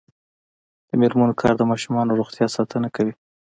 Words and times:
د 0.89 0.91
میرمنو 1.01 1.39
کار 1.41 1.53
د 1.57 1.63
ماشومانو 1.71 2.17
روغتیا 2.19 2.45
ساتنه 2.55 2.87
کوي. 2.95 3.13